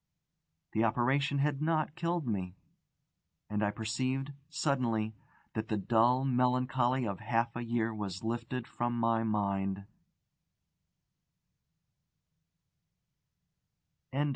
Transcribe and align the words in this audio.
The 0.71 0.83
operation 0.83 1.37
had 1.39 1.61
not 1.61 1.93
killed 1.95 2.25
me. 2.25 2.55
And 3.51 3.63
I 3.63 3.69
perceived, 3.69 4.33
suddenly, 4.49 5.13
that 5.53 5.67
the 5.67 5.77
dull 5.77 6.25
melancholy 6.25 7.05
of 7.05 7.19
half 7.19 7.55
a 7.55 7.63
year 7.63 7.93
was 7.93 8.23
lifted 8.23 8.65
from 8.65 8.97
my 8.99 9.21
mind. 9.23 9.85